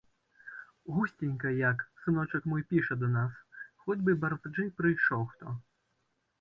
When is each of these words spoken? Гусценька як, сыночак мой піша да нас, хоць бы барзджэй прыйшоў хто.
Гусценька 0.95 1.51
як, 1.57 1.83
сыночак 2.01 2.49
мой 2.53 2.65
піша 2.73 2.99
да 3.03 3.07
нас, 3.19 3.37
хоць 3.85 4.01
бы 4.09 4.19
барзджэй 4.27 4.69
прыйшоў 4.81 5.31
хто. 5.35 5.59